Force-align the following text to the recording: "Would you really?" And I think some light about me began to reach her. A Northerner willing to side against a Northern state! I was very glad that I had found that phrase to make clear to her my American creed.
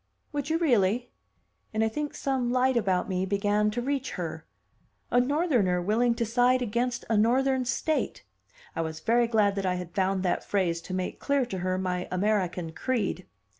"Would 0.31 0.49
you 0.49 0.57
really?" 0.57 1.11
And 1.75 1.83
I 1.83 1.87
think 1.87 2.15
some 2.15 2.51
light 2.51 2.75
about 2.75 3.07
me 3.07 3.23
began 3.23 3.69
to 3.69 3.83
reach 3.83 4.13
her. 4.13 4.47
A 5.11 5.21
Northerner 5.21 5.79
willing 5.79 6.15
to 6.15 6.25
side 6.25 6.63
against 6.63 7.05
a 7.07 7.15
Northern 7.15 7.65
state! 7.65 8.23
I 8.75 8.81
was 8.81 8.99
very 8.99 9.27
glad 9.27 9.53
that 9.57 9.65
I 9.67 9.75
had 9.75 9.93
found 9.93 10.23
that 10.23 10.43
phrase 10.43 10.81
to 10.89 10.95
make 10.95 11.19
clear 11.19 11.45
to 11.45 11.59
her 11.59 11.77
my 11.77 12.07
American 12.11 12.71
creed. 12.71 13.27